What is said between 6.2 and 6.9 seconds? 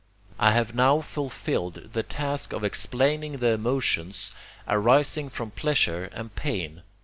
pain.